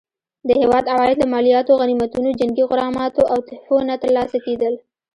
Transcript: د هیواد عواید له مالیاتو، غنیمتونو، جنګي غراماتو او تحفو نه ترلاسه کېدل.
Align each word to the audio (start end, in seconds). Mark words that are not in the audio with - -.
د 0.47 0.49
هیواد 0.61 0.85
عواید 0.93 1.17
له 1.19 1.27
مالیاتو، 1.33 1.79
غنیمتونو، 1.81 2.29
جنګي 2.39 2.63
غراماتو 2.69 3.23
او 3.33 3.39
تحفو 3.47 3.77
نه 3.89 3.95
ترلاسه 4.03 4.37
کېدل. 4.45 4.73